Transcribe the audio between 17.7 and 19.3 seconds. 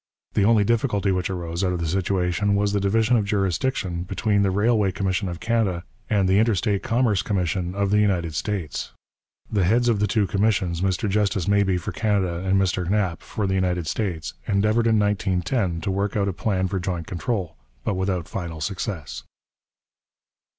but without final success.